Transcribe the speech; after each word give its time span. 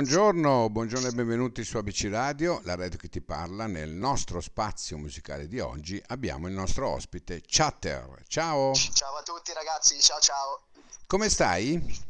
Buongiorno, 0.00 0.70
buongiorno 0.70 1.08
e 1.08 1.12
benvenuti 1.12 1.62
su 1.62 1.76
ABC 1.76 2.08
Radio, 2.10 2.62
la 2.64 2.74
radio 2.74 2.98
che 2.98 3.10
ti 3.10 3.20
parla. 3.20 3.66
Nel 3.66 3.90
nostro 3.90 4.40
spazio 4.40 4.96
musicale 4.96 5.46
di 5.46 5.60
oggi 5.60 6.02
abbiamo 6.06 6.48
il 6.48 6.54
nostro 6.54 6.88
ospite 6.88 7.42
Chatter. 7.46 8.22
Ciao! 8.26 8.72
Ciao 8.72 9.16
a 9.16 9.22
tutti 9.22 9.52
ragazzi, 9.52 10.00
ciao 10.00 10.18
ciao! 10.18 10.62
Come 11.06 11.28
stai? 11.28 12.08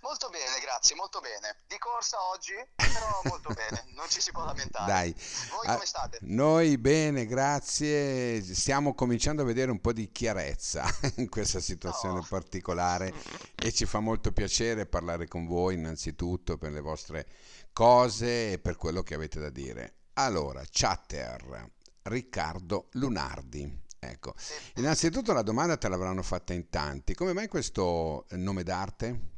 Molto 0.00 0.28
bene, 0.28 0.60
grazie, 0.60 0.94
molto 0.94 1.20
bene. 1.20 1.56
Di 1.66 1.76
corsa 1.78 2.16
oggi, 2.32 2.52
però 2.76 3.20
molto 3.24 3.52
bene, 3.52 3.84
non 3.94 4.08
ci 4.08 4.20
si 4.20 4.30
può 4.30 4.44
lamentare. 4.44 4.86
Dai. 4.90 5.14
Voi 5.50 5.66
come 5.74 5.86
state? 5.86 6.18
Noi 6.22 6.78
bene, 6.78 7.26
grazie. 7.26 8.40
Stiamo 8.42 8.94
cominciando 8.94 9.42
a 9.42 9.44
vedere 9.44 9.70
un 9.72 9.80
po' 9.80 9.92
di 9.92 10.10
chiarezza 10.12 10.84
in 11.16 11.28
questa 11.28 11.60
situazione 11.60 12.18
Oh. 12.18 12.26
particolare 12.28 13.12
e 13.54 13.72
ci 13.72 13.84
fa 13.86 13.98
molto 14.00 14.32
piacere 14.32 14.86
parlare 14.86 15.26
con 15.26 15.46
voi 15.46 15.74
innanzitutto 15.74 16.56
per 16.56 16.70
le 16.72 16.80
vostre 16.80 17.26
cose 17.72 18.52
e 18.52 18.58
per 18.58 18.76
quello 18.76 19.02
che 19.02 19.14
avete 19.14 19.40
da 19.40 19.50
dire. 19.50 19.94
Allora, 20.14 20.62
chatter, 20.70 21.70
Riccardo 22.02 22.88
Lunardi. 22.92 23.84
Ecco, 23.98 24.34
innanzitutto 24.76 25.32
la 25.32 25.42
domanda 25.42 25.76
te 25.76 25.88
l'avranno 25.88 26.22
fatta 26.22 26.52
in 26.52 26.68
tanti. 26.70 27.14
Come 27.14 27.32
mai 27.32 27.48
questo 27.48 28.26
nome 28.30 28.62
d'arte? 28.62 29.34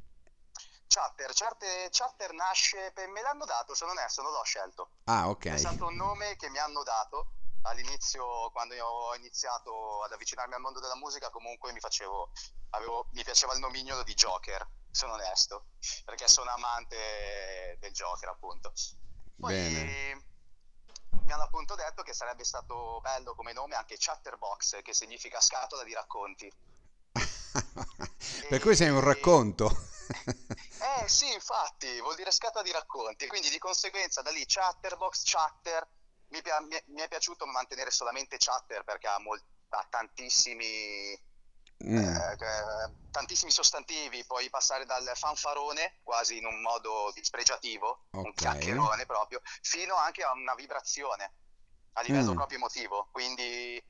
Chatter, 0.89 1.31
Chatter, 1.35 1.89
Chatter 1.91 2.33
nasce, 2.33 2.91
per- 2.93 3.09
me 3.09 3.21
l'hanno 3.21 3.45
dato, 3.45 3.75
sono 3.75 3.91
onesto, 3.93 4.23
non 4.23 4.33
l'ho 4.33 4.43
scelto. 4.43 4.91
Ah, 5.05 5.29
ok. 5.29 5.47
È 5.47 5.57
stato 5.57 5.87
un 5.87 5.95
nome 5.97 6.35
che 6.37 6.49
mi 6.49 6.59
hanno 6.59 6.83
dato 6.83 7.33
all'inizio, 7.63 8.51
quando 8.51 8.75
ho 8.83 9.15
iniziato 9.15 10.03
ad 10.03 10.13
avvicinarmi 10.13 10.55
al 10.55 10.61
mondo 10.61 10.81
della 10.81 10.97
musica, 10.97 11.29
comunque 11.31 11.73
mi 11.73 11.81
facevo, 11.81 12.31
avevo, 12.71 13.07
mi 13.13 13.23
piaceva 13.23 13.53
il 13.53 13.61
nomignolo 13.61 14.03
di 14.03 14.15
Joker, 14.15 14.67
sono 14.91 15.13
onesto, 15.13 15.67
perché 16.07 16.27
sono 16.27 16.51
amante 16.51 17.77
del 17.81 17.93
Joker, 17.93 18.31
appunto. 18.31 18.73
Poi 19.39 19.55
Bene. 19.55 20.25
mi 21.23 21.33
hanno 21.33 21.43
appunto 21.43 21.75
detto 21.75 22.03
che 22.03 22.15
sarebbe 22.15 22.45
stato 22.45 23.01
bello 23.03 23.35
come 23.35 23.53
nome 23.53 23.77
anche 23.77 23.97
Chatterbox, 23.99 24.81
che 24.83 24.95
significa 24.95 25.41
scatola 25.41 25.85
di 25.85 25.93
racconti. 25.93 26.51
Per 28.49 28.61
cui 28.61 28.77
sei 28.77 28.89
un 28.91 29.01
racconto. 29.01 29.71
Eh 30.81 31.09
sì, 31.09 31.33
infatti, 31.33 32.01
vuol 32.01 32.15
dire 32.17 32.31
scatola 32.31 32.63
di 32.63 32.73
racconti, 32.73 33.27
quindi 33.27 33.51
di 33.51 33.59
conseguenza 33.59 34.23
da 34.23 34.31
lì 34.31 34.45
Chatterbox, 34.47 35.23
Chatter, 35.25 35.87
mi, 36.29 36.41
pia- 36.43 36.61
mi 36.61 37.01
è, 37.01 37.09
piaciuto 37.09 37.47
mantenere 37.47 37.91
solamente 37.91 38.37
Chatter 38.39 38.85
perché 38.85 39.09
ha, 39.09 39.19
mol- 39.19 39.43
ha 39.71 39.87
tantissimi, 39.91 41.21
Mm, 41.85 41.97
eh, 41.97 42.33
eh, 42.33 42.93
tantissimi 43.11 43.51
sostantivi, 43.53 44.25
puoi 44.25 44.51
passare 44.51 44.85
dal 44.85 45.11
fanfarone, 45.15 45.99
quasi 46.03 46.37
in 46.39 46.45
un 46.47 46.61
modo 46.61 47.11
dispregiativo, 47.15 48.07
un 48.13 48.31
Ok. 48.31 48.35
chiacchierone 48.35 49.07
proprio, 49.07 49.41
fino 49.63 49.95
anche 49.97 50.23
a 50.23 50.33
una 50.33 50.55
vibrazione 50.55 51.33
a 51.93 52.03
livello 52.03 52.33
Mm. 52.33 52.37
proprio 52.37 52.59
emotivo, 52.59 53.09
quindi 53.13 53.83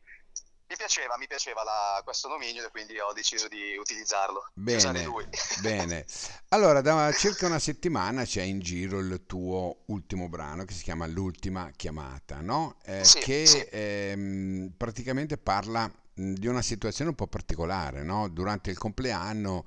mi 0.69 0.77
piaceva, 0.77 1.17
mi 1.17 1.27
piaceva 1.27 1.63
la- 1.65 2.01
questo 2.05 2.29
nomignolo 2.29 2.69
e 2.69 2.71
quindi 2.71 2.99
ho 2.99 3.13
deciso 3.13 3.49
di 3.49 3.77
utilizzarlo, 3.77 4.45
di 4.55 4.63
Bene, 4.63 5.05
lui. 5.05 5.27
bene. 5.63 6.05
Allora, 6.49 6.81
da 6.81 7.13
circa 7.13 7.47
una 7.47 7.59
settimana 7.61 8.25
c'è 8.25 8.43
in 8.43 8.59
giro 8.59 8.99
il 8.99 9.23
tuo 9.25 9.83
ultimo 9.87 10.29
brano 10.29 10.65
che 10.65 10.75
si 10.75 10.83
chiama 10.83 11.07
L'ultima 11.07 11.71
chiamata, 11.77 12.41
no? 12.41 12.77
Eh, 12.85 13.05
Sì, 13.05 13.19
che 13.21 13.45
sì. 13.47 13.69
ehm, 13.71 14.73
praticamente 14.77 15.39
parla 15.39 15.87
mh, 16.15 16.33
di 16.35 16.47
una 16.49 16.61
situazione 16.63 17.11
un 17.11 17.17
po' 17.17 17.29
particolare, 17.29 18.03
no? 18.03 18.29
Durante 18.29 18.71
il 18.71 18.79
compleanno, 18.79 19.65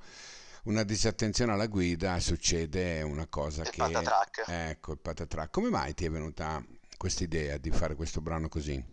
una 0.64 0.82
disattenzione 0.84 1.52
alla 1.52 1.66
guida, 1.66 2.20
succede 2.20 3.02
una 3.02 3.26
cosa 3.26 3.62
Il 3.64 3.70
che... 3.70 3.78
patatrack. 3.78 4.44
Ecco, 4.44 4.92
il 4.92 4.98
patatrack. 4.98 5.50
Come 5.50 5.70
mai 5.70 5.94
ti 5.94 6.04
è 6.04 6.10
venuta 6.10 6.62
questa 6.98 7.24
idea 7.24 7.56
di 7.56 7.70
fare 7.70 7.94
questo 7.96 8.20
brano 8.20 8.48
così? 8.48 8.91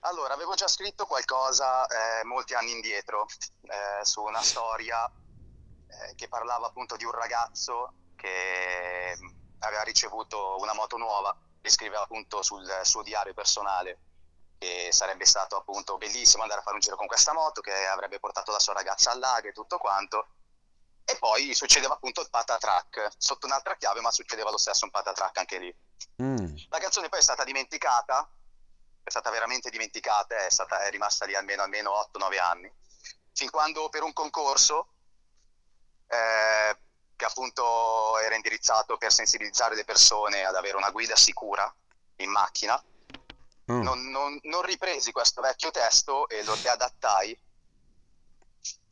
Allora, 0.00 0.32
avevo 0.32 0.54
già 0.54 0.66
scritto 0.66 1.04
qualcosa 1.04 1.86
eh, 1.86 2.24
molti 2.24 2.54
anni 2.54 2.70
indietro 2.70 3.26
eh, 3.62 4.04
su 4.04 4.22
una 4.22 4.40
storia 4.40 5.04
eh, 5.06 6.14
che 6.14 6.28
parlava 6.28 6.68
appunto 6.68 6.96
di 6.96 7.04
un 7.04 7.10
ragazzo 7.10 7.92
che 8.16 9.14
aveva 9.58 9.82
ricevuto 9.82 10.56
una 10.58 10.72
moto 10.72 10.96
nuova 10.96 11.36
e 11.60 11.68
scriveva 11.68 12.02
appunto 12.02 12.42
sul 12.42 12.66
suo 12.82 13.02
diario 13.02 13.34
personale 13.34 13.98
che 14.56 14.88
sarebbe 14.90 15.24
stato 15.24 15.56
appunto 15.56 15.96
bellissimo 15.96 16.42
andare 16.42 16.60
a 16.60 16.62
fare 16.62 16.76
un 16.76 16.82
giro 16.82 16.96
con 16.96 17.06
questa 17.06 17.32
moto, 17.32 17.60
che 17.60 17.86
avrebbe 17.86 18.20
portato 18.20 18.52
la 18.52 18.58
sua 18.58 18.74
ragazza 18.74 19.10
al 19.10 19.18
lago 19.18 19.48
e 19.48 19.52
tutto 19.52 19.78
quanto. 19.78 20.28
E 21.04 21.16
poi 21.18 21.54
succedeva 21.54 21.94
appunto 21.94 22.20
il 22.20 22.28
patatrack, 22.28 23.12
sotto 23.16 23.46
un'altra 23.46 23.76
chiave, 23.76 24.00
ma 24.00 24.10
succedeva 24.10 24.50
lo 24.50 24.58
stesso 24.58 24.84
un 24.84 24.90
patatrack 24.90 25.38
anche 25.38 25.58
lì. 25.58 25.74
Mm, 26.22 26.56
La 26.68 26.78
canzone 26.78 27.08
poi 27.08 27.20
è 27.20 27.22
stata 27.22 27.42
dimenticata, 27.42 28.30
è 29.02 29.10
stata 29.10 29.30
veramente 29.30 29.70
dimenticata, 29.70 30.44
è, 30.44 30.50
stata, 30.50 30.84
è 30.84 30.90
rimasta 30.90 31.26
lì 31.26 31.34
almeno, 31.34 31.62
almeno 31.62 31.92
8-9 32.12 32.40
anni, 32.40 32.72
fin 33.32 33.50
quando 33.50 33.88
per 33.88 34.02
un 34.02 34.12
concorso 34.12 34.88
eh, 36.06 36.76
che 37.16 37.24
appunto 37.24 38.18
era 38.18 38.34
indirizzato 38.34 38.96
per 38.96 39.12
sensibilizzare 39.12 39.74
le 39.74 39.84
persone 39.84 40.44
ad 40.44 40.54
avere 40.54 40.76
una 40.76 40.90
guida 40.90 41.16
sicura 41.16 41.72
in 42.16 42.30
macchina, 42.30 42.82
mm. 43.70 43.82
non, 43.82 44.10
non- 44.10 44.38
non 44.42 44.62
ripresi 44.62 45.12
questo 45.12 45.40
vecchio 45.40 45.70
testo 45.70 46.28
e 46.28 46.42
lo 46.44 46.54
riadattai 46.54 47.38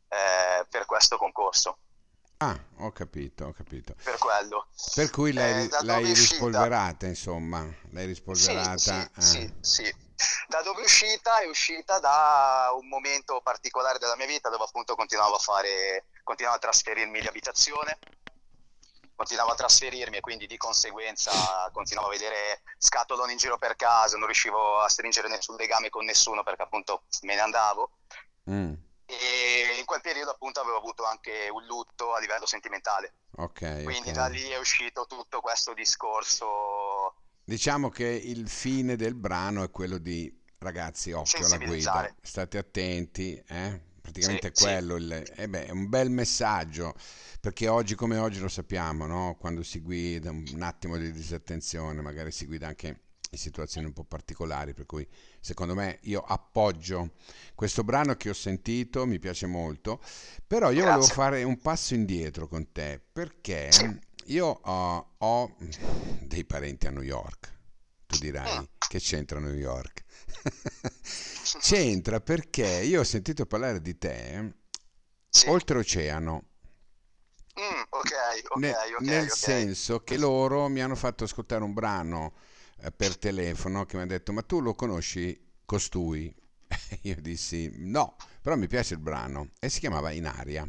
eh, 0.09 0.65
per 0.69 0.85
questo 0.85 1.17
concorso, 1.17 1.77
Ah, 2.41 2.57
ho 2.77 2.91
capito, 2.93 3.45
ho 3.45 3.51
capito. 3.51 3.95
per 4.01 4.17
quello. 4.17 4.67
Per 4.95 5.09
cui 5.09 5.33
l'hai, 5.33 5.65
Eh, 5.65 5.83
l'hai 5.83 6.05
rispolverata, 6.05 7.05
insomma, 7.05 7.67
l'hai 7.91 8.05
rispolverata. 8.05 8.77
sì, 8.77 8.91
eh. 8.91 9.21
sì, 9.21 9.53
sì. 9.59 9.95
Da 10.47 10.61
dove 10.61 10.79
è 10.81 10.83
uscita? 10.85 11.39
È 11.39 11.47
uscita 11.47 11.99
da 11.99 12.69
un 12.79 12.87
momento 12.87 13.41
particolare 13.41 13.99
della 13.99 14.15
mia 14.15 14.25
vita 14.25 14.49
dove 14.49 14.63
appunto 14.63 14.95
continuavo 14.95 15.35
a 15.35 15.39
fare, 15.39 16.05
continuavo 16.23 16.55
a 16.57 16.61
trasferirmi 16.61 17.19
di 17.19 17.27
abitazione, 17.27 17.99
continuavo 19.15 19.51
a 19.51 19.55
trasferirmi 19.55 20.17
e 20.17 20.21
quindi 20.21 20.47
di 20.47 20.55
conseguenza 20.55 21.69
continuavo 21.73 22.07
a 22.07 22.11
vedere 22.11 22.61
scatoloni 22.77 23.33
in 23.33 23.37
giro 23.37 23.57
per 23.57 23.75
casa, 23.75 24.15
non 24.15 24.27
riuscivo 24.27 24.79
a 24.79 24.87
stringere 24.87 25.27
nessun 25.27 25.57
legame 25.57 25.89
con 25.89 26.05
nessuno 26.05 26.41
perché 26.43 26.61
appunto 26.63 27.03
me 27.23 27.35
ne 27.35 27.41
andavo. 27.41 27.91
Mm, 28.49 28.73
E 29.11 29.75
in 29.79 29.85
quel 29.85 30.01
periodo 30.01 30.31
appunto 30.31 30.59
avevo 30.59 30.77
avuto 30.77 31.03
anche 31.03 31.49
un 31.51 31.65
lutto 31.65 32.13
a 32.13 32.19
livello 32.19 32.45
sentimentale, 32.45 33.13
ok, 33.37 33.83
quindi 33.83 34.09
ok. 34.09 34.15
da 34.15 34.27
lì 34.27 34.43
è 34.49 34.57
uscito 34.59 35.05
tutto 35.07 35.41
questo 35.41 35.73
discorso 35.73 37.15
Diciamo 37.43 37.89
che 37.89 38.05
il 38.05 38.47
fine 38.47 38.95
del 38.95 39.15
brano 39.15 39.63
è 39.63 39.71
quello 39.71 39.97
di 39.97 40.31
ragazzi, 40.59 41.11
occhio 41.13 41.45
alla 41.47 41.57
guida, 41.57 42.15
state 42.21 42.59
attenti, 42.59 43.41
eh? 43.47 43.81
Praticamente 44.01 44.49
è 44.49 44.51
Sì, 44.53 44.63
sì. 44.63 44.63
quello, 44.65 44.95
il, 44.97 45.11
eh 45.35 45.47
beh, 45.49 45.65
è 45.65 45.71
un 45.71 45.89
bel 45.89 46.11
messaggio, 46.11 46.93
perché 47.39 47.67
oggi 47.67 47.95
come 47.95 48.17
oggi 48.17 48.39
lo 48.39 48.49
sappiamo, 48.49 49.07
no? 49.07 49.35
Quando 49.39 49.63
si 49.63 49.79
guida 49.81 50.29
un 50.29 50.61
attimo 50.61 50.97
di 50.97 51.11
disattenzione, 51.11 52.01
magari 52.01 52.31
si 52.31 52.45
guida 52.45 52.67
anche 52.67 52.99
situazioni 53.37 53.87
un 53.87 53.93
po' 53.93 54.03
particolari, 54.03 54.73
per 54.73 54.85
cui 54.85 55.07
secondo 55.39 55.75
me 55.75 55.99
io 56.03 56.21
appoggio 56.21 57.11
questo 57.55 57.83
brano 57.83 58.15
che 58.15 58.29
ho 58.29 58.33
sentito, 58.33 59.05
mi 59.05 59.19
piace 59.19 59.45
molto, 59.47 60.01
però 60.45 60.71
io 60.71 60.85
volevo 60.85 61.07
Grazie. 61.07 61.13
fare 61.13 61.43
un 61.43 61.59
passo 61.59 61.93
indietro 61.93 62.47
con 62.47 62.71
te, 62.71 63.01
perché 63.11 63.99
io 64.25 64.45
ho, 64.47 65.13
ho 65.17 65.55
dei 66.19 66.45
parenti 66.45 66.87
a 66.87 66.91
New 66.91 67.03
York. 67.03 67.57
Tu 68.05 68.17
dirai 68.17 68.67
che 68.87 68.99
c'entra 68.99 69.39
New 69.39 69.53
York? 69.53 70.03
C'entra 71.59 72.21
perché 72.21 72.81
io 72.83 73.01
ho 73.01 73.03
sentito 73.03 73.45
parlare 73.45 73.81
di 73.81 73.97
te 73.97 74.53
Sì. 75.31 75.47
oltreoceano, 75.47 76.43
Mm, 77.59 77.83
ok, 77.99 78.11
ok, 78.55 78.67
ok, 78.99 79.09
nel 79.09 79.29
ok. 79.33 79.47
senso 79.47 80.03
che 80.03 80.17
loro 80.17 80.67
mi 80.67 80.81
hanno 80.81 80.95
fatto 80.95 81.23
ascoltare 81.23 81.63
un 81.63 81.73
brano 81.73 82.33
per 82.95 83.17
telefono 83.17 83.85
che 83.85 83.97
mi 83.97 84.03
ha 84.03 84.05
detto 84.07 84.31
ma 84.31 84.41
tu 84.41 84.61
lo 84.61 84.73
conosci 84.75 85.39
costui? 85.65 86.33
Io 87.03 87.15
dissi 87.19 87.71
no, 87.77 88.15
però 88.41 88.55
mi 88.55 88.67
piace 88.67 88.93
il 88.95 88.99
brano 88.99 89.49
e 89.59 89.69
si 89.69 89.79
chiamava 89.79 90.11
In 90.11 90.27
aria. 90.27 90.67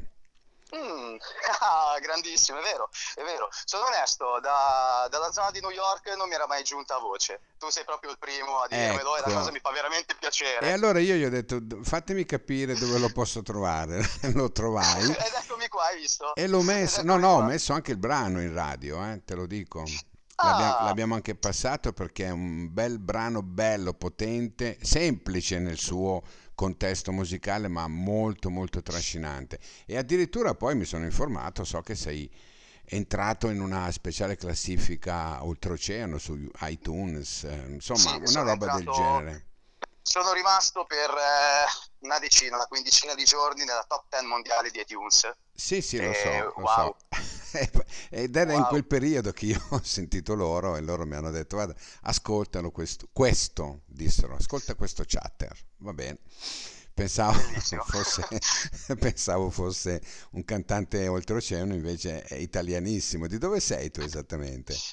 Mm, 0.73 1.17
ah, 1.61 1.99
grandissimo, 2.01 2.59
è 2.61 2.63
vero, 2.63 2.89
è 3.17 3.23
vero. 3.25 3.49
Sono 3.65 3.87
onesto, 3.87 4.39
da- 4.41 5.09
dalla 5.11 5.33
zona 5.33 5.51
di 5.51 5.61
New 5.61 5.71
York 5.71 6.15
non 6.17 6.29
mi 6.29 6.35
era 6.35 6.47
mai 6.47 6.63
giunta 6.63 6.97
voce. 6.99 7.41
Tu 7.59 7.69
sei 7.71 7.85
proprio 7.85 8.13
il 8.13 8.19
primo 8.19 8.61
a 8.61 8.69
dirmelo 8.69 9.17
e 9.17 9.21
la 9.21 9.27
Ecco. 9.27 9.37
cosa 9.37 9.51
mi 9.51 9.59
fa 9.61 9.73
veramente 9.73 10.15
piacere. 10.15 10.69
E 10.69 10.71
allora 10.71 11.01
io 11.01 11.17
gli 11.17 11.25
ho 11.25 11.29
detto 11.29 11.59
"D- 11.59 11.83
fatemi 11.83 12.25
capire 12.25 12.75
dove 12.75 12.99
lo 12.99 13.11
posso 13.11 13.43
trovare, 13.43 14.01
lo 14.35 14.53
trovai 14.53 15.11
Ed 15.11 15.33
eccomi 15.43 15.67
qua, 15.67 15.87
hai 15.87 15.99
visto? 15.99 16.37
e 16.37 16.47
l'ho 16.47 16.63
messo, 16.63 17.03
no 17.03 17.17
no, 17.17 17.33
ho 17.33 17.43
messo 17.43 17.73
anche 17.73 17.91
il 17.91 17.99
brano 17.99 18.41
in 18.41 18.55
radio, 18.55 19.05
eh, 19.11 19.23
te 19.25 19.35
lo 19.35 19.47
dico. 19.47 19.83
L'abbia- 20.43 20.79
Ah. 20.79 20.85
l'abbiamo 20.85 21.15
anche 21.15 21.35
passato 21.35 21.93
perché 21.93 22.25
è 22.27 22.31
un 22.31 22.73
bel 22.73 22.99
brano, 22.99 23.43
bello, 23.43 23.93
potente, 23.95 24.79
semplice 24.81 25.59
nel 25.59 25.77
suo 25.79 26.23
contesto 26.55 27.13
musicale, 27.13 27.69
ma 27.69 27.87
molto 27.89 28.49
molto 28.51 28.83
trascinante. 28.83 29.59
E 29.87 29.97
addirittura 29.97 30.55
poi 30.55 30.75
mi 30.77 30.85
sono 30.85 31.05
informato, 31.05 31.65
so 31.65 31.81
che 31.83 31.95
sei 31.95 32.31
entrato 32.93 33.49
in 33.51 33.61
una 33.61 33.91
speciale 33.93 34.37
classifica 34.37 35.45
oltreoceano 35.45 36.19
su 36.19 36.37
iTunes, 36.63 37.45
eh, 37.45 37.65
insomma, 37.69 37.99
Sì, 38.25 38.33
una 38.35 38.43
roba 38.43 38.67
del 38.67 38.79
entrato- 38.79 38.93
genere. 38.99 39.45
Sono 40.03 40.33
rimasto 40.33 40.85
per 40.87 41.09
eh, 41.11 41.67
una 42.01 42.19
decina, 42.19 42.57
una 42.57 42.67
quindicina 42.67 43.15
di 43.15 43.25
giorni 43.25 43.65
nella 43.65 43.85
top 43.87 44.07
10 44.09 44.27
mondiale 44.27 44.71
di 44.71 44.81
iTunes. 44.81 45.31
Sì, 45.55 45.81
sì, 45.83 46.01
lo 46.03 46.13
so, 46.15 46.31
lo 46.31 46.53
wow. 46.57 46.67
so. 46.75 46.97
Ed 48.11 48.37
era 48.37 48.55
in 48.55 48.61
Wow. 48.61 48.69
quel 48.69 48.87
periodo 48.87 49.33
che 49.33 49.47
io 49.47 49.61
ho 49.71 49.81
sentito 49.83 50.35
loro 50.35 50.77
e 50.77 50.81
loro 50.81 51.05
mi 51.07 51.15
hanno 51.17 51.31
detto, 51.31 51.57
guarda, 51.57 51.75
ascoltalo 52.03 52.71
questo, 52.71 53.09
questo, 53.13 53.83
dissero, 53.87 54.35
ascolta 54.37 54.75
questo 54.75 55.05
chatter, 55.07 55.57
va 55.79 55.93
bene. 55.93 56.19
Pensavo 56.93 57.39
fosse, 57.87 58.27
pensavo 58.99 59.51
fosse 59.51 60.03
un 60.33 60.45
cantante 60.45 61.07
oltreoceano, 61.09 61.75
invece 61.75 62.23
è 62.23 62.35
italianissimo. 62.35 63.27
Di 63.27 63.39
dove 63.39 63.61
sei 63.61 63.91
tu 63.91 64.01
esattamente? 64.03 64.85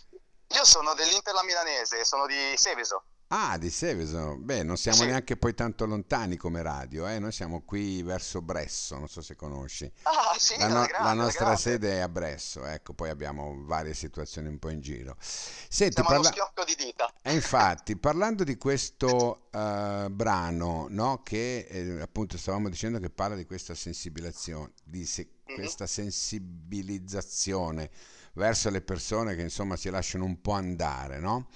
Io 0.56 0.66
sono 0.66 0.94
dell'Inter 0.94 1.34
la 1.34 1.44
Milanese, 1.44 2.04
sono 2.04 2.26
di 2.26 2.54
Seveso. 2.56 3.04
Ah, 3.30 3.58
di 3.58 3.70
Seveso. 3.70 4.38
Beh, 4.38 4.64
non 4.64 4.78
siamo 4.78 5.00
Sì. 5.00 5.06
neanche 5.08 5.36
poi 5.36 5.54
tanto 5.54 5.86
lontani 5.86 6.38
come 6.38 6.62
radio, 6.62 7.06
eh? 7.08 7.20
Noi 7.20 7.34
siamo 7.34 7.62
qui 7.62 8.02
verso 8.02 8.42
Bresso, 8.42 8.98
non 8.98 9.10
so 9.10 9.22
se 9.22 9.36
conosci. 9.36 9.92
Ah, 10.04 10.34
sì, 10.38 10.58
La, 10.58 10.66
alla 10.66 10.74
no- 10.80 10.86
grande, 10.86 11.04
la 11.04 11.10
alla 11.12 11.24
nostra 11.24 11.44
grande. 11.46 11.62
sede 11.62 11.92
è 11.96 12.00
a 12.00 12.08
Bresso, 12.08 12.66
ecco, 12.66 12.94
poi 12.94 13.10
abbiamo 13.10 13.64
varie 13.66 13.94
situazioni 13.94 14.48
un 14.48 14.60
po' 14.60 14.70
in 14.70 14.80
giro. 14.80 15.18
Senti, 15.20 15.96
Siamo 15.96 16.08
allo 16.10 16.22
parla- 16.22 16.32
schiocco 16.32 16.64
di 16.64 16.76
dita. 16.82 17.12
e 17.22 17.34
infatti, 17.34 17.98
parlando 18.00 18.46
di 18.46 18.56
questo 18.58 19.50
eh, 19.52 20.08
brano, 20.10 20.88
no, 20.90 21.22
che 21.22 21.68
eh, 21.70 22.00
appunto 22.00 22.38
stavamo 22.38 22.70
dicendo 22.70 22.98
che 23.00 23.10
parla 23.10 23.36
di 23.36 23.46
questa 23.46 23.76
sensibilizzazione, 23.76 24.72
di 24.86 25.06
se- 25.06 25.32
Mhm. 25.48 25.56
questa 25.56 25.86
sensibilizzazione 25.86 27.90
verso 28.34 28.70
le 28.70 28.80
persone 28.82 29.36
che 29.36 29.42
insomma 29.42 29.76
si 29.76 29.90
lasciano 29.90 30.24
un 30.24 30.40
po' 30.42 30.54
andare, 30.54 31.20
no? 31.20 31.50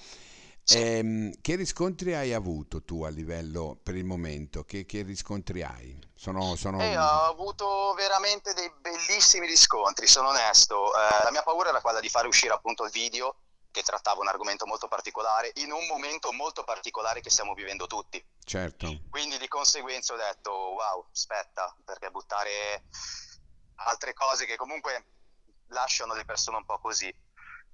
Ehm, 0.77 1.33
che 1.41 1.56
riscontri 1.56 2.13
hai 2.13 2.33
avuto 2.33 2.83
tu 2.83 3.03
a 3.03 3.09
livello 3.09 3.79
per 3.81 3.95
il 3.95 4.06
momento? 4.06 4.63
Che, 4.63 4.85
che 4.85 5.01
riscontri 5.01 5.63
hai? 5.63 6.00
Sono, 6.13 6.56
sono... 6.56 6.81
E 6.81 6.97
ho 6.97 7.25
avuto 7.25 7.94
veramente 7.95 8.53
dei 8.53 8.71
bellissimi 8.79 9.47
riscontri, 9.47 10.07
sono 10.07 10.29
onesto. 10.29 10.94
Eh, 10.94 11.23
la 11.23 11.31
mia 11.31 11.44
paura 11.44 11.69
era 11.69 11.81
quella 11.81 12.00
di 12.00 12.09
fare 12.09 12.27
uscire 12.27 12.53
appunto 12.53 12.83
il 12.85 12.91
video 12.91 13.35
che 13.71 13.81
trattava 13.81 14.19
un 14.19 14.27
argomento 14.27 14.65
molto 14.65 14.88
particolare 14.88 15.51
in 15.56 15.71
un 15.71 15.88
momento 15.88 16.31
molto 16.33 16.63
particolare 16.63 17.21
che 17.21 17.29
stiamo 17.29 17.53
vivendo 17.53 17.88
tutti. 17.88 18.23
Certo. 18.44 19.01
Quindi 19.09 19.38
di 19.38 19.47
conseguenza 19.47 20.13
ho 20.13 20.18
detto 20.18 20.51
wow, 20.51 21.07
aspetta, 21.12 21.73
perché 21.83 22.12
buttare 22.12 22.83
altre 23.75 24.13
cose 24.13 24.45
che 24.45 24.57
comunque 24.57 25.06
lasciano 25.68 26.13
le 26.13 26.25
persone 26.25 26.57
un 26.57 26.65
po' 26.65 26.79
così 26.79 27.13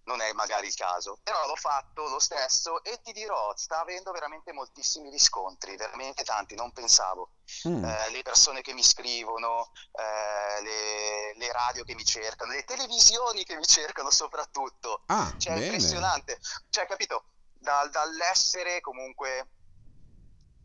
non 0.07 0.21
è 0.21 0.31
magari 0.33 0.67
il 0.67 0.73
caso. 0.73 1.19
Però 1.21 1.45
l'ho 1.47 1.55
fatto 1.55 2.07
lo 2.07 2.19
stesso 2.19 2.81
e 2.83 2.99
ti 3.01 3.11
dirò, 3.11 3.53
sta 3.55 3.81
avendo 3.81 4.11
veramente 4.11 4.51
moltissimi 4.53 5.09
riscontri, 5.09 5.75
veramente 5.75 6.23
tanti, 6.23 6.55
non 6.55 6.71
pensavo. 6.71 7.31
Mm, 7.67 7.83
Eh, 7.83 8.09
le 8.11 8.21
persone 8.23 8.61
che 8.61 8.73
mi 8.73 8.83
scrivono, 8.83 9.71
eh, 9.91 10.61
le, 10.61 11.35
le 11.37 11.51
radio 11.51 11.83
che 11.83 11.93
mi 11.93 12.03
cercano, 12.05 12.53
le 12.53 12.63
televisioni 12.63 13.43
che 13.43 13.55
mi 13.55 13.65
cercano 13.65 14.09
soprattutto. 14.09 15.03
Ah, 15.07 15.33
Cioè, 15.37 15.53
è 15.53 15.55
bene. 15.59 15.65
impressionante. 15.73 16.39
Cioè, 16.69 16.85
capito? 16.87 17.25
Dal- 17.53 17.89
dall'essere 17.89 18.79
comunque 18.81 19.49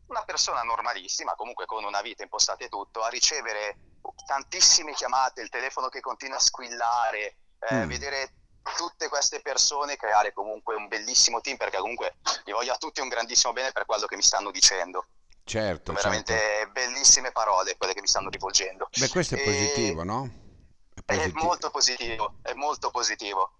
una 0.06 0.23
persona 0.25 0.62
normalissima, 0.62 1.35
comunque 1.35 1.67
con 1.67 1.85
una 1.85 2.00
vita 2.03 2.23
impostata 2.23 2.65
e 2.65 2.69
tutto, 2.69 3.03
a 3.03 3.09
ricevere 3.09 3.79
tantissime 4.27 4.93
chiamate, 4.94 5.41
il 5.41 5.49
telefono 5.49 5.89
che 5.89 6.00
continua 6.00 6.37
a 6.37 6.41
squillare, 6.41 7.39
eh, 7.61 7.85
Mm. 7.85 7.89
vedere 7.89 8.31
tutte 8.77 9.09
queste 9.09 9.41
persone 9.41 9.97
creare 9.97 10.33
comunque 10.33 10.75
un 10.75 10.89
bellissimo 10.89 11.41
team, 11.41 11.57
perché 11.57 11.79
comunque 11.79 12.17
gli 12.45 12.53
voglio 12.53 12.73
a 12.73 12.77
tutti 12.77 13.01
un 13.01 13.09
grandissimo 13.09 13.53
bene 13.53 13.73
per 13.73 13.85
quello 13.87 14.07
che 14.07 14.17
mi 14.17 14.23
stanno 14.23 14.51
dicendo. 14.51 15.07
Certo, 15.45 15.93
Sono 15.95 15.99
certo. 15.99 16.33
veramente 16.33 16.71
bellissime 16.73 17.33
parole 17.33 17.77
quelle 17.77 17.95
che 17.95 18.01
mi 18.01 18.07
stanno 18.07 18.29
rivolgendo. 18.31 18.89
Beh, 18.97 19.09
questo 19.09 19.35
è 19.35 19.41
E- 19.41 19.45
positivo, 19.45 20.05
no? 20.05 20.31
È 20.95 21.01
È 21.13 21.17
positivo. 21.17 21.45
molto 21.45 21.71
positivo, 21.71 22.35
è 22.43 22.53
molto 22.55 22.91
positivo. 22.91 23.53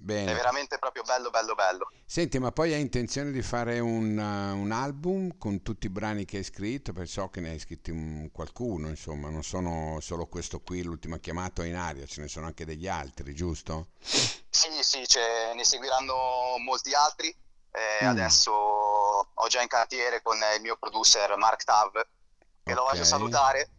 È 0.00 0.02
Bene. 0.02 0.32
veramente 0.32 0.78
proprio 0.78 1.02
bello, 1.02 1.28
bello, 1.28 1.54
bello. 1.54 1.90
Senti, 2.06 2.38
ma 2.38 2.52
poi 2.52 2.72
hai 2.72 2.80
intenzione 2.80 3.30
di 3.30 3.42
fare 3.42 3.78
un, 3.80 4.16
uh, 4.16 4.56
un 4.58 4.72
album 4.72 5.36
con 5.36 5.62
tutti 5.62 5.86
i 5.86 5.90
brani 5.90 6.24
che 6.24 6.38
hai 6.38 6.42
scritto? 6.42 6.92
Perché 6.94 7.08
so 7.10 7.28
che 7.28 7.40
ne 7.40 7.50
hai 7.50 7.58
scritti 7.58 7.90
un- 7.90 8.30
qualcuno, 8.32 8.88
insomma, 8.88 9.28
non 9.28 9.42
sono 9.42 9.98
solo 10.00 10.26
questo 10.26 10.60
qui, 10.60 10.82
l'ultima 10.82 11.18
chiamata 11.18 11.64
in 11.66 11.76
aria, 11.76 12.06
ce 12.06 12.22
ne 12.22 12.28
sono 12.28 12.46
anche 12.46 12.64
degli 12.64 12.88
altri, 12.88 13.34
giusto? 13.34 13.88
Sì, 14.60 14.82
sì, 14.82 15.06
ce 15.06 15.52
ne 15.54 15.64
seguiranno 15.64 16.58
molti 16.58 16.92
altri. 16.94 17.28
Eh, 17.72 18.04
Mm. 18.04 18.08
Adesso 18.08 18.50
ho 18.52 19.46
già 19.48 19.62
in 19.62 19.68
cantiere 19.68 20.20
con 20.22 20.36
il 20.36 20.60
mio 20.60 20.76
producer 20.76 21.34
Mark 21.36 21.64
Tav, 21.64 21.92
che 22.62 22.74
lo 22.74 22.82
voglio 22.82 23.04
salutare. 23.04 23.70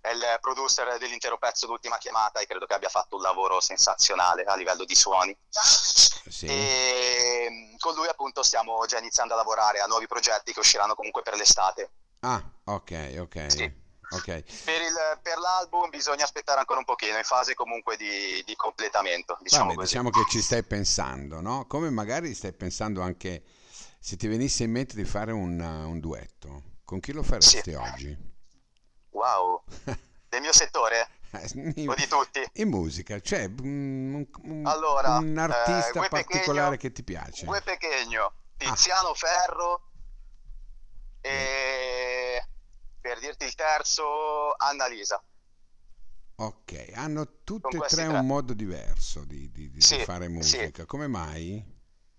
È 0.00 0.10
il 0.10 0.38
producer 0.40 0.98
dell'intero 0.98 1.38
pezzo 1.38 1.66
L'ultima 1.66 1.96
chiamata 1.98 2.38
e 2.38 2.46
credo 2.46 2.66
che 2.66 2.74
abbia 2.74 2.90
fatto 2.90 3.16
un 3.16 3.22
lavoro 3.22 3.60
sensazionale 3.60 4.44
a 4.44 4.54
livello 4.54 4.84
di 4.84 4.94
suoni. 4.94 5.36
Sì. 5.48 6.46
E 6.46 7.48
mm, 7.50 7.76
con 7.78 7.94
lui 7.94 8.06
appunto 8.06 8.42
stiamo 8.42 8.84
già 8.86 8.98
iniziando 8.98 9.34
a 9.34 9.36
lavorare 9.36 9.80
a 9.80 9.86
nuovi 9.86 10.06
progetti 10.06 10.52
che 10.52 10.60
usciranno 10.60 10.94
comunque 10.94 11.22
per 11.22 11.34
l'estate. 11.34 11.90
Ah, 12.20 12.42
ok, 12.64 13.16
ok, 13.18 13.50
Sì. 13.50 13.82
Ok. 14.14 14.24
Per, 14.64 14.80
il- 14.80 15.18
per 15.22 15.38
l'album 15.38 15.90
bisogna 15.90 16.24
aspettare 16.24 16.58
ancora 16.60 16.78
un 16.78 16.84
pochino, 16.84 17.16
in 17.16 17.24
fase 17.24 17.54
comunque 17.54 17.96
di, 17.96 18.42
di 18.44 18.54
completamento, 18.56 19.36
diciamo 19.40 19.70
Vabbè, 19.74 19.82
diciamo 19.82 20.10
che 20.10 20.24
ci 20.28 20.40
stai 20.40 20.62
pensando, 20.62 21.40
no? 21.40 21.66
Come 21.66 21.90
magari 21.90 22.34
stai 22.34 22.52
pensando 22.52 23.00
anche 23.02 23.42
se 23.98 24.16
ti 24.16 24.26
venisse 24.26 24.64
in 24.64 24.70
mente 24.70 24.94
di 24.96 25.04
fare 25.04 25.32
un, 25.32 25.58
un 25.60 26.00
duetto. 26.00 26.62
Con 26.84 27.00
chi 27.00 27.12
lo 27.12 27.22
faresti 27.22 27.70
Sì. 27.70 27.74
oggi? 27.74 28.32
Wow, 29.10 29.62
del 30.28 30.40
mio 30.40 30.52
settore 30.52 31.08
In, 31.54 31.88
o 31.88 31.94
di 31.94 32.06
tutti? 32.06 32.42
in 32.54 32.68
musica, 32.68 33.18
cioè 33.20 33.48
mm, 33.48 34.14
un, 34.14 34.26
un- 34.42 34.66
Allora, 34.66 35.16
un 35.16 35.36
eh, 35.36 35.40
artista 35.40 35.98
Gue 36.00 36.08
particolare 36.08 36.76
Pequeno- 36.76 36.76
che 36.76 36.92
ti 36.92 37.02
piace. 37.02 37.44
Gue 37.46 37.60
Pechegno, 37.62 38.24
Ah. 38.24 38.32
Tiziano 38.56 39.14
Ferro 39.14 39.80
e 41.20 42.44
per 43.04 43.18
dirti 43.18 43.44
il 43.44 43.54
terzo, 43.54 44.54
Annalisa. 44.56 45.22
Ok, 46.36 46.90
hanno 46.94 47.42
tutte 47.44 47.76
e 47.78 47.84
tre 47.84 48.06
tre. 48.06 48.06
un 48.06 48.26
modo 48.26 48.54
diverso 48.54 49.24
di, 49.24 49.50
di- 49.52 49.70
di 49.70 49.80
Sì, 49.80 49.96
fare 49.96 50.28
sì. 50.38 50.68
musica. 50.68 50.84
Come 50.84 51.06
mai? 51.06 51.64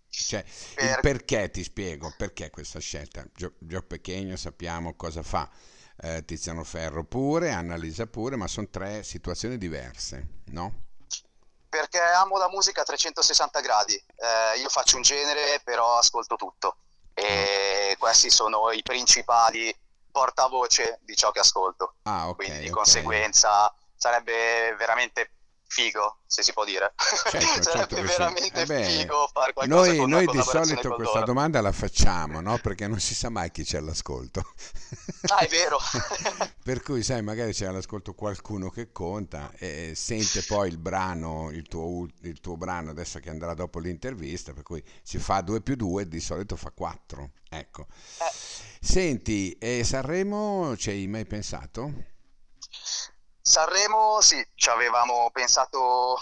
Cioè, 0.10 0.44
il 0.80 0.98
Per- 0.98 1.00
perché 1.00 1.50
ti 1.52 1.64
spiego, 1.64 2.12
perché 2.12 2.50
questa 2.50 2.80
scelta? 2.80 3.26
Gio, 3.34 3.56
Gio 3.60 3.82
Pechegno 3.84 4.38
sappiamo 4.38 4.96
cosa 4.96 5.22
fa, 5.24 5.50
eh, 5.98 6.24
Tiziano 6.26 6.64
Ferro 6.64 7.04
pure, 7.06 7.52
Annalisa 7.52 8.08
pure, 8.08 8.38
ma 8.38 8.48
sono 8.48 8.70
tre 8.70 9.04
situazioni 9.04 9.58
diverse, 9.58 10.42
no? 10.46 10.84
Perché 11.70 12.00
amo 12.00 12.38
la 12.38 12.50
musica 12.50 12.82
a 12.82 12.84
360 12.86 13.60
gradi. 13.60 13.96
Eh, 13.96 14.60
io 14.60 14.70
faccio 14.70 14.96
un 14.96 15.02
genere, 15.02 15.60
però 15.64 15.98
ascolto 15.98 16.36
tutto. 16.36 16.78
E 17.14 17.96
questi 18.00 18.30
sono 18.30 18.72
i 18.72 18.82
principali 18.82 19.74
portavoce 20.16 21.00
di 21.02 21.14
ciò 21.14 21.32
che 21.32 21.40
ascolto. 21.40 21.96
Ah, 22.04 22.30
ok. 22.30 22.36
Quindi 22.36 22.60
di 22.60 22.68
ok. 22.68 22.74
conseguenza 22.74 23.74
sarebbe 23.98 24.74
veramente 24.78 25.32
figo, 25.68 26.20
se 26.26 26.44
si 26.44 26.54
può 26.54 26.64
dire. 26.66 26.94
Certo, 26.96 27.38
certo 27.62 27.62
sarebbe 27.62 27.96
che 27.96 28.08
sì. 28.08 28.18
veramente 28.18 28.62
Eh 28.62 28.66
beh, 28.66 28.84
figo 28.86 29.30
fare 29.32 29.54
qualcosa 29.54 29.94
Noi, 29.94 30.08
noi 30.08 30.26
di 30.28 30.42
solito 30.42 30.96
questa 30.96 31.20
loro. 31.20 31.26
domanda 31.26 31.62
la 31.62 31.72
facciamo, 31.72 32.40
no? 32.42 32.58
Perché 32.60 32.88
non 32.88 33.00
si 33.00 33.16
sa 33.16 33.30
mai 33.30 33.52
chi 33.52 33.64
c'è 33.64 33.78
all'ascolto. 33.78 34.44
Ah, 35.28 35.40
è 35.40 35.48
vero. 35.48 35.80
Per 36.64 36.84
cui, 36.84 37.02
sai, 37.02 37.24
magari 37.24 37.52
c'è 37.52 37.66
all'ascolto 37.66 38.14
qualcuno 38.14 38.70
che 38.70 38.92
conta 38.92 39.52
e 39.58 39.94
sente 39.96 40.44
poi 40.44 40.70
il 40.70 40.78
brano, 40.78 41.50
il 41.52 41.68
tuo, 41.68 42.06
il 42.22 42.40
tuo 42.40 42.58
brano 42.58 42.92
adesso 42.92 43.20
che 43.20 43.32
andrà 43.32 43.56
dopo 43.56 43.80
l'intervista, 43.80 44.54
per 44.54 44.62
cui 44.62 44.84
si 45.02 45.18
fa 45.18 45.42
2 45.42 45.62
più 45.62 45.76
2, 45.76 46.08
di 46.08 46.20
solito 46.20 46.56
fa 46.56 46.70
4. 46.70 47.32
Ecco. 47.50 47.88
Eh. 47.90 48.32
Senti, 48.80 49.58
e 49.58 49.84
Sanremo 49.84 50.78
ci 50.78 50.92
hai 50.92 51.08
mai 51.08 51.26
pensato? 51.26 51.92
Sanremo, 53.56 54.20
sì, 54.20 54.46
ci 54.56 54.70
avevamo 54.70 55.30
pensato 55.32 56.20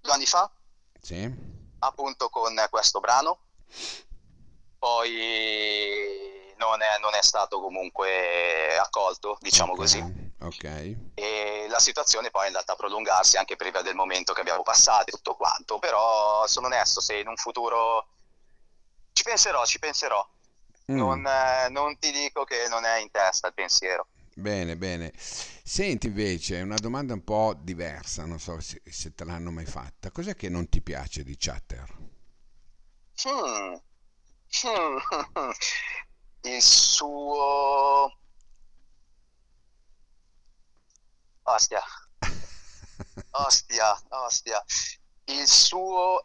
due 0.00 0.12
anni 0.12 0.24
fa, 0.24 0.50
Sì? 0.98 1.30
appunto 1.80 2.30
con 2.30 2.54
questo 2.70 3.00
brano. 3.00 3.38
Poi 4.78 6.54
non 6.56 6.80
è, 6.80 6.98
non 7.02 7.14
è 7.14 7.22
stato 7.22 7.60
comunque 7.60 8.78
accolto, 8.78 9.36
diciamo 9.40 9.72
Ok, 9.72 9.76
così. 9.76 10.32
Ok. 10.40 10.96
E 11.12 11.66
la 11.68 11.78
situazione 11.80 12.30
poi 12.30 12.44
è 12.44 12.46
andata 12.46 12.72
a 12.72 12.76
prolungarsi 12.76 13.36
anche 13.36 13.56
per 13.56 13.70
via 13.70 13.82
del 13.82 13.94
momento 13.94 14.32
che 14.32 14.40
abbiamo 14.40 14.62
passato 14.62 15.10
e 15.10 15.12
tutto 15.12 15.34
quanto, 15.34 15.78
però 15.78 16.46
sono 16.46 16.68
onesto, 16.68 17.02
se 17.02 17.18
in 17.18 17.28
un 17.28 17.36
futuro 17.36 18.06
ci 19.12 19.22
penserò, 19.22 19.66
ci 19.66 19.78
penserò. 19.78 20.26
Mm. 20.90 20.96
Non, 20.96 21.26
eh, 21.26 21.68
non 21.68 21.98
ti 21.98 22.10
dico 22.10 22.44
che 22.44 22.68
non 22.68 22.86
è 22.86 23.00
in 23.00 23.10
testa 23.10 23.48
il 23.48 23.52
pensiero. 23.52 24.06
Bene, 24.36 24.76
bene. 24.76 25.12
Senti 25.16 26.06
invece, 26.08 26.60
una 26.60 26.76
domanda 26.76 27.14
un 27.14 27.24
po' 27.24 27.54
diversa, 27.54 28.24
non 28.26 28.38
so 28.38 28.60
se, 28.60 28.80
se 28.84 29.12
te 29.14 29.24
l'hanno 29.24 29.50
mai 29.50 29.66
fatta. 29.66 30.10
Cos'è 30.10 30.34
che 30.36 30.48
non 30.48 30.68
ti 30.68 30.80
piace 30.82 31.22
di 31.24 31.36
Chatter? 31.38 31.88
Hmm. 33.22 33.74
Hmm. 34.62 34.98
Il 36.42 36.62
suo... 36.62 38.10
Ostia, 41.46 41.82
ostia, 43.30 44.02
ostia. 44.08 44.64
Il 45.26 45.46
suo 45.46 46.24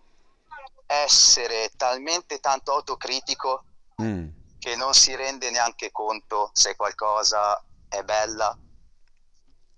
essere 0.85 1.71
talmente 1.75 2.39
tanto 2.39 2.71
autocritico 2.73 3.63
Mm, 4.01 4.29
che 4.59 4.75
non 4.77 4.93
si 4.93 5.13
rende 5.15 5.49
neanche 5.51 5.91
conto 5.91 6.51
se 6.53 6.75
qualcosa 6.77 7.61
è 7.89 8.03
bella 8.03 8.57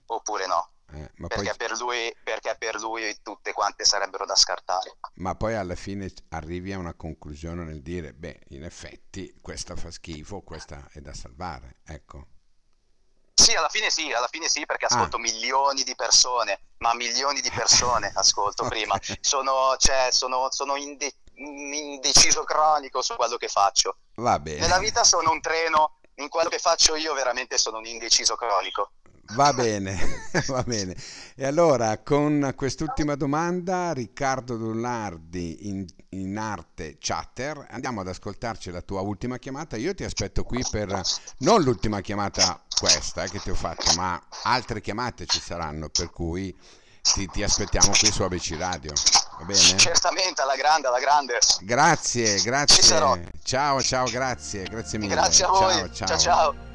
oppure 0.06 0.46
no, 0.46 0.74
eh, 0.94 1.10
ma 1.16 1.30
poi, 1.30 1.50
perché 1.50 1.56
per 1.56 1.72
lui, 1.80 2.16
perché 2.22 2.56
per 2.58 2.76
lui 2.80 3.18
tutte 3.24 3.54
quante 3.54 3.84
sarebbero 3.86 4.26
da 4.26 4.36
scartare. 4.36 4.98
ma 5.16 5.36
poi 5.36 5.56
alla 5.56 5.76
fine 5.76 6.12
arrivi 6.30 6.74
a 6.74 6.78
una 6.78 6.94
conclusione 6.96 7.64
nel 7.64 7.82
dire, 7.82 8.14
beh, 8.14 8.42
in 8.50 8.64
effetti 8.66 9.38
questa 9.42 9.76
fa 9.78 9.90
schifo, 9.90 10.42
questa 10.42 10.90
è 10.92 11.00
da 11.00 11.14
salvare, 11.14 11.78
ecco. 11.86 12.28
Sì, 13.34 13.56
alla 13.56 13.70
fine 13.70 13.90
sì, 13.90 14.12
alla 14.12 14.28
fine 14.28 14.48
sì, 14.48 14.66
perché 14.66 14.86
Ah, 14.90 14.90
ascolto 14.98 15.18
milioni 15.18 15.84
di 15.84 15.96
persone, 15.96 16.62
ma 16.78 16.94
milioni 16.94 17.42
di 17.42 17.50
persone 17.52 18.10
ascolto 18.14 18.66
prima. 18.66 18.96
ok, 18.96 19.18
Sono, 19.20 19.76
cioè, 19.78 20.10
sono, 20.12 20.48
sono 20.52 20.76
inde- 20.76 21.16
indeciso 21.34 22.44
cronico 22.44 23.02
su 23.02 23.16
quello 23.16 23.38
che 23.38 23.48
faccio. 23.48 23.98
va 24.16 24.40
Nella 24.58 24.78
bene. 24.78 24.80
vita 24.80 25.04
sono 25.04 25.32
un 25.32 25.42
treno, 25.42 26.00
in 26.16 26.30
quello 26.30 26.50
che 26.50 26.60
faccio 26.60 26.96
io 26.96 27.14
veramente 27.14 27.58
sono 27.58 27.78
un 27.78 27.86
indeciso 27.86 28.36
cronico. 28.36 28.92
Va 29.34 29.54
bene, 29.54 29.98
va 30.48 30.62
bene. 30.64 30.96
E 31.36 31.46
allora, 31.46 32.00
con 32.00 32.54
quest'ultima 32.56 33.16
domanda, 33.16 33.94
Riccardo 33.94 34.58
Dullardi 34.58 35.68
in, 35.68 35.86
in 36.10 36.38
arte 36.38 36.98
chatter, 37.00 37.68
andiamo 37.70 38.02
ad 38.02 38.10
ascoltarci 38.10 38.72
la 38.72 38.82
tua 38.82 39.02
ultima 39.02 39.38
chiamata. 39.38 39.78
Io 39.78 39.94
ti 39.94 40.04
aspetto 40.04 40.44
qui 40.44 40.62
per 40.70 41.02
non 41.40 41.62
l'ultima 41.62 42.02
chiamata 42.02 42.62
questa 42.78 43.24
eh, 43.24 43.30
che 43.30 43.40
ti 43.40 43.50
ho 43.50 43.56
fatto, 43.56 43.94
ma 43.96 44.22
altre 44.44 44.82
chiamate 44.82 45.26
ci 45.26 45.40
saranno, 45.40 45.88
per 45.88 46.10
cui 46.10 46.54
ti, 47.02 47.28
ti 47.28 47.44
aspettiamo 47.44 47.90
qui 47.98 48.12
su 48.12 48.24
ABC 48.24 48.56
Radio. 48.58 48.94
Va 49.40 49.46
bene? 49.46 49.78
Certamente, 49.78 50.42
alla 50.42 50.56
grande, 50.56 50.88
alla 50.88 51.00
grande. 51.00 51.40
Grazie, 51.62 52.40
Ci 52.40 52.82
sarò. 52.84 53.14
grazie. 53.16 53.32
Ciao, 53.44 53.82
ciao, 53.82 54.06
grazie, 54.10 54.64
grazie 54.64 55.00
mille. 55.00 55.16
Grazie 55.16 55.46
a 55.46 55.48
Ciao, 55.48 55.60
voi. 55.60 55.94
Ciao 55.94 56.08
ciao. 56.08 56.18
ciao. 56.18 56.71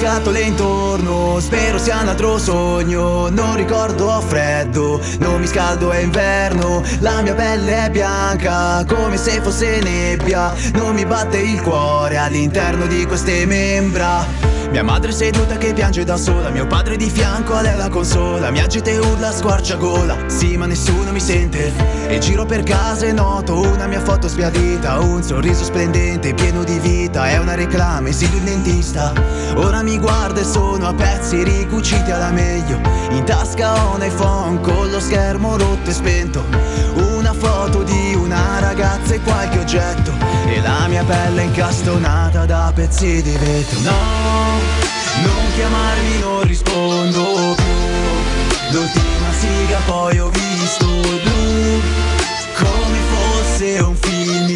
Scatole 0.00 0.40
intorno, 0.40 1.38
spero 1.40 1.76
sia 1.76 2.00
un 2.00 2.08
altro 2.08 2.38
sogno. 2.38 3.28
Non 3.28 3.54
ricordo 3.54 4.06
ho 4.06 4.20
freddo, 4.22 4.98
non 5.18 5.40
mi 5.40 5.46
scaldo 5.46 5.90
è 5.90 5.98
inverno. 5.98 6.82
La 7.00 7.20
mia 7.20 7.34
pelle 7.34 7.84
è 7.84 7.90
bianca, 7.90 8.82
come 8.88 9.18
se 9.18 9.42
fosse 9.42 9.80
nebbia. 9.82 10.54
Non 10.72 10.94
mi 10.94 11.04
batte 11.04 11.36
il 11.36 11.60
cuore 11.60 12.16
all'interno 12.16 12.86
di 12.86 13.04
queste 13.04 13.44
membra 13.44 14.49
mia 14.70 14.84
madre 14.84 15.10
seduta 15.10 15.56
che 15.56 15.72
piange 15.72 16.04
da 16.04 16.16
sola 16.16 16.50
Mio 16.50 16.66
padre 16.66 16.96
di 16.96 17.10
fianco 17.10 17.54
a 17.54 17.60
lei 17.60 17.76
la 17.76 17.88
consola 17.88 18.50
Mi 18.50 18.60
agita 18.60 18.90
e 18.90 18.98
urla 18.98 19.32
squarciagola 19.32 20.28
Sì 20.28 20.56
ma 20.56 20.66
nessuno 20.66 21.12
mi 21.12 21.20
sente. 21.20 21.72
E 22.08 22.18
giro 22.18 22.44
per 22.44 22.62
casa 22.62 23.06
e 23.06 23.12
noto 23.12 23.60
una 23.60 23.86
mia 23.86 24.00
foto 24.00 24.28
sbiadita 24.28 25.00
Un 25.00 25.22
sorriso 25.22 25.64
splendente, 25.64 26.34
pieno 26.34 26.62
di 26.64 26.78
vita 26.78 27.28
È 27.28 27.38
una 27.38 27.54
reclama, 27.54 28.08
di 28.10 28.28
un 28.32 28.44
dentista. 28.44 29.12
Ora 29.56 29.82
mi 29.82 29.98
guarda 29.98 30.40
e 30.40 30.44
sono 30.44 30.86
a 30.86 30.94
pezzi 30.94 31.42
ricuciti 31.42 32.10
alla 32.10 32.30
meglio. 32.30 32.80
In 33.10 33.24
tasca 33.24 33.86
ho 33.86 33.94
un 33.94 34.02
iPhone 34.02 34.60
con 34.60 34.90
lo 34.90 35.00
schermo 35.00 35.56
rotto 35.56 35.90
e 35.90 35.92
spento. 35.92 36.44
Una 36.94 37.32
foto 37.32 37.82
di 37.82 38.14
una 38.14 38.58
ragazza 38.60 39.14
e 39.14 39.20
qualche 39.20 39.58
oggetto 39.58 40.29
E 40.52 40.60
la 40.60 40.88
mia 40.88 41.04
pelle 41.04 41.42
incastonata 41.42 42.44
da 42.44 42.72
pezzi 42.74 43.22
di 43.22 43.36
vetro. 43.36 43.78
No, 43.80 44.58
non 45.22 45.52
chiamarmi, 45.54 46.18
non 46.18 46.42
rispondo 46.42 47.54
più. 47.54 47.80
L'ultima 48.72 49.32
siga 49.38 49.78
poi 49.86 50.18
ho 50.18 50.28
visto 50.28 50.86
blu 50.86 51.80
Come 52.54 52.98
fosse 53.10 53.78
un 53.80 53.94
film 53.96 54.46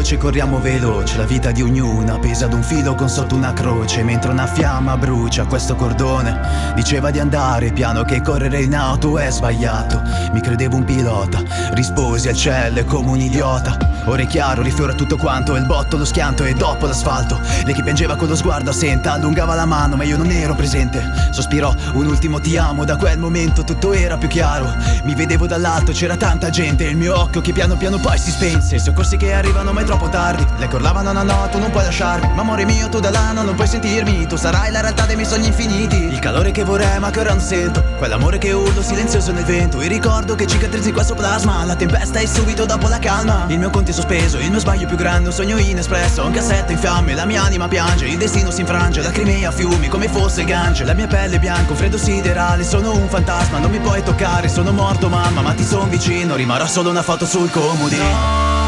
veloce, 0.00 0.16
corriamo 0.16 0.60
veloce. 0.60 1.16
La 1.18 1.24
vita 1.24 1.50
di 1.50 1.62
ognuna 1.62 2.18
pesa 2.18 2.46
ad 2.46 2.54
un 2.54 2.62
filo 2.62 2.94
con 2.94 3.08
sotto 3.08 3.34
una 3.34 3.52
croce. 3.52 4.02
Mentre 4.02 4.30
una 4.30 4.46
fiamma 4.46 4.96
brucia 4.96 5.44
questo 5.44 5.74
cordone. 5.74 6.72
Diceva 6.74 7.10
di 7.10 7.18
andare 7.18 7.72
piano 7.72 8.02
che 8.04 8.22
correre 8.22 8.62
in 8.62 8.74
auto 8.74 9.18
è 9.18 9.30
sbagliato. 9.30 10.00
Mi 10.32 10.40
credevo 10.40 10.76
un 10.76 10.84
pilota 10.84 11.42
Risposi 11.72 12.28
al 12.28 12.34
cielo 12.34 12.84
come 12.84 13.10
un 13.10 13.20
idiota. 13.20 13.76
Ora 14.06 14.22
è 14.22 14.26
chiaro, 14.26 14.62
rifiora 14.62 14.94
tutto 14.94 15.18
quanto 15.18 15.56
Il 15.56 15.66
botto, 15.66 15.98
lo 15.98 16.06
schianto 16.06 16.44
e 16.44 16.54
dopo 16.54 16.86
l'asfalto. 16.86 17.38
Lei 17.64 17.74
che 17.74 17.82
piangeva 17.82 18.16
con 18.16 18.28
lo 18.28 18.36
sguardo 18.36 18.70
assenta 18.70 19.12
Allungava 19.12 19.54
la 19.54 19.66
mano 19.66 19.96
ma 19.96 20.04
io 20.04 20.16
non 20.16 20.30
ero 20.30 20.54
presente. 20.54 21.02
Sospirò 21.30 21.74
un 21.92 22.06
ultimo 22.06 22.40
ti 22.40 22.56
amo 22.56 22.84
Da 22.84 22.96
quel 22.96 23.18
momento 23.18 23.64
tutto 23.64 23.92
era 23.92 24.16
più 24.16 24.28
chiaro. 24.28 24.72
Mi 25.04 25.14
vedevo 25.14 25.46
dall'alto, 25.46 25.92
c'era 25.92 26.16
tanta 26.16 26.48
gente 26.48 26.84
Il 26.84 26.96
mio 26.96 27.18
occhio 27.18 27.42
che 27.42 27.52
piano 27.52 27.76
piano 27.76 27.98
poi 27.98 28.16
si 28.16 28.30
spense. 28.30 28.78
Soccorsi 28.78 29.18
che 29.18 29.34
arrivano 29.34 29.72
ma 29.72 29.82
troppo 29.90 30.08
tardi. 30.08 30.46
Le 30.58 30.68
che 30.68 30.74
urlavano 30.76 31.10
no 31.10 31.24
no, 31.24 31.48
tu 31.50 31.58
non 31.58 31.70
puoi 31.72 31.82
lasciarmi. 31.82 32.32
Ma 32.34 32.42
amore 32.42 32.64
mio, 32.64 32.88
tu 32.88 33.00
da 33.00 33.10
là 33.10 33.32
no, 33.32 33.42
non 33.42 33.56
puoi 33.56 33.66
sentirmi. 33.66 34.24
Tu 34.28 34.36
sarai 34.36 34.70
la 34.70 34.80
realtà 34.80 35.04
dei 35.04 35.16
miei 35.16 35.26
sogni 35.26 35.48
infiniti. 35.48 35.96
Il 35.96 36.20
calore 36.20 36.52
che 36.52 36.62
vorrei 36.62 37.00
ma 37.00 37.10
che 37.10 37.18
ora 37.18 37.30
non 37.30 37.40
sento. 37.40 37.82
Quell'amore 37.98 38.38
che 38.38 38.52
urlo 38.52 38.82
silenzioso 38.82 39.32
nel 39.32 39.44
vento. 39.44 39.82
Il 39.82 39.88
ricordo 39.88 40.36
che 40.36 40.46
cicatrizzi 40.46 40.92
questo 40.92 41.14
plasma 41.14 41.64
La 41.64 41.74
tempesta 41.74 42.20
è 42.20 42.26
subito 42.26 42.66
dopo 42.66 42.86
la 42.86 43.00
calma. 43.00 43.46
Il 43.48 43.58
mio 43.58 43.70
conto 43.70 43.90
è 43.90 43.94
sospeso, 43.94 44.38
il 44.38 44.50
mio 44.50 44.60
sbaglio 44.60 44.86
più 44.86 44.96
grande 44.96 45.28
Un 45.28 45.34
sogno 45.34 45.58
inespresso, 45.58 46.24
un 46.24 46.30
cassetto 46.30 46.70
in 46.70 46.78
fiamme 46.78 47.14
La 47.14 47.24
mia 47.24 47.42
anima 47.42 47.66
piange, 47.66 48.06
il 48.06 48.16
destino 48.16 48.52
si 48.52 48.60
infrange. 48.60 49.02
Lacrime 49.02 49.44
a 49.44 49.50
fiumi 49.50 49.88
come 49.88 50.08
fosse 50.08 50.44
Gange. 50.44 50.84
La 50.84 50.94
mia 50.94 51.08
pelle 51.08 51.36
è 51.36 51.38
bianca, 51.40 51.72
un 51.72 51.76
freddo 51.76 51.98
siderale. 51.98 52.62
Sono 52.62 52.94
un 52.94 53.08
fantasma, 53.08 53.58
non 53.58 53.72
mi 53.72 53.80
puoi 53.80 54.04
toccare. 54.04 54.48
Sono 54.48 54.70
morto 54.70 55.08
mamma, 55.08 55.40
ma 55.40 55.52
ti 55.52 55.64
son 55.64 55.88
vicino. 55.88 56.36
Rimarrà 56.36 56.68
solo 56.68 56.90
una 56.90 57.02
foto 57.02 57.26
sul 57.26 57.50
comodino 57.50 58.59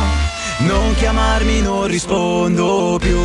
non 0.66 0.95
chiamarmi, 0.95 1.61
non 1.61 1.87
rispondo 1.87 2.99
più. 3.00 3.19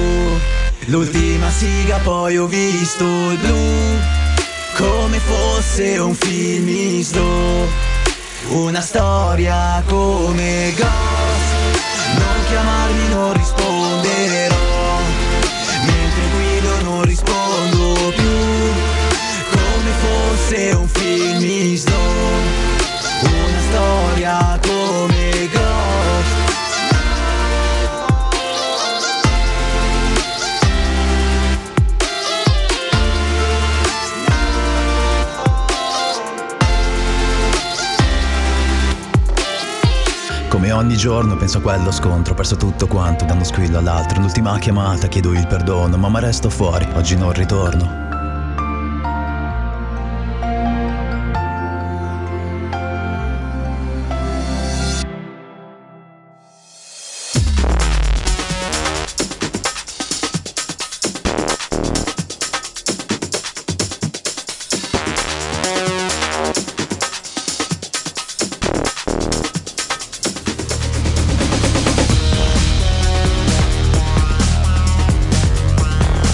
L'ultima 0.85 1.49
siga 1.49 1.97
poi 1.97 2.37
ho 2.37 2.45
visto 2.45 3.03
il 3.03 3.37
blu. 3.37 3.55
Come 4.75 5.19
fosse 5.19 5.97
un 5.97 6.13
film 6.13 6.65
misto. 6.65 7.25
Una 8.49 8.81
storia 8.81 9.83
come 9.87 10.73
Ghost. 10.75 12.17
Non 12.17 12.45
chiamarmi, 12.47 13.07
non 13.09 13.33
risponderò 13.33 13.86
giorno 41.07 41.37
penso 41.37 41.59
a 41.59 41.61
quello 41.61 41.89
scontro, 41.89 42.33
ho 42.33 42.35
perso 42.35 42.57
tutto 42.57 42.85
quanto 42.85 43.23
da 43.23 43.31
uno 43.31 43.45
squillo 43.45 43.77
all'altro. 43.77 44.19
L'ultima 44.19 44.59
chiamata 44.59 45.07
chiedo 45.07 45.31
il 45.31 45.47
perdono, 45.47 45.95
ma 45.95 46.09
mi 46.09 46.19
resto 46.19 46.49
fuori, 46.49 46.85
oggi 46.95 47.15
non 47.15 47.31
ritorno. 47.31 48.06